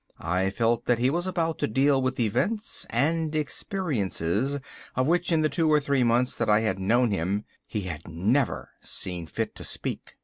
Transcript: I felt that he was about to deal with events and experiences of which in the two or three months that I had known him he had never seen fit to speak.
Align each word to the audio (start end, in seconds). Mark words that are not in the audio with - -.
I 0.19 0.49
felt 0.49 0.85
that 0.85 0.97
he 0.97 1.11
was 1.11 1.27
about 1.27 1.59
to 1.59 1.67
deal 1.67 2.01
with 2.01 2.19
events 2.19 2.87
and 2.89 3.35
experiences 3.35 4.57
of 4.95 5.05
which 5.05 5.31
in 5.31 5.41
the 5.41 5.47
two 5.47 5.71
or 5.71 5.79
three 5.79 6.03
months 6.03 6.35
that 6.37 6.49
I 6.49 6.61
had 6.61 6.79
known 6.79 7.11
him 7.11 7.45
he 7.67 7.81
had 7.81 8.07
never 8.07 8.71
seen 8.81 9.27
fit 9.27 9.53
to 9.57 9.63
speak. 9.63 10.15